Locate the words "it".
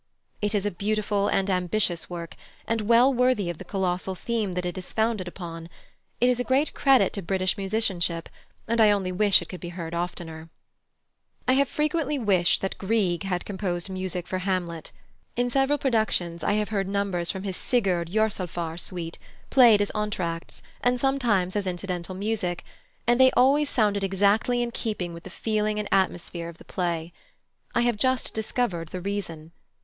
0.41-0.55, 4.65-4.75, 6.19-6.27, 9.43-9.49